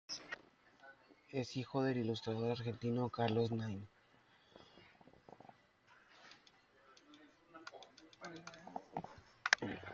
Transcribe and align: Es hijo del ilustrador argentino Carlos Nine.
Es 1.29 1.55
hijo 1.55 1.83
del 1.83 1.97
ilustrador 1.99 2.49
argentino 2.49 3.07
Carlos 3.11 3.51
Nine. 3.51 3.87